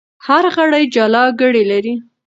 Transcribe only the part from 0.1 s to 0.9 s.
هر غړی